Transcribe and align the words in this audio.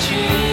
去。 0.00 0.49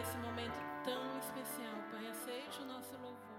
esse 0.00 0.16
momento 0.18 0.58
tão 0.84 1.18
especial, 1.18 1.74
Pai. 1.90 2.06
Aceite 2.08 2.60
o 2.60 2.66
nosso 2.66 2.92
louvor. 2.98 3.35